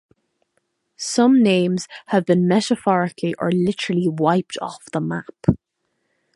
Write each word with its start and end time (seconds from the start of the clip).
Some 0.97 1.43
names 1.43 1.87
have 2.07 2.25
been 2.25 2.47
metaphorically 2.47 3.35
or 3.37 3.51
literally 3.51 4.07
wiped 4.07 4.57
off 4.59 4.83
the 4.91 4.99
map. 4.99 5.45